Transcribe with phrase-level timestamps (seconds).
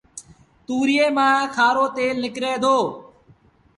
[0.65, 2.77] تُوريئي مآݩ کآرو تيل نڪري دو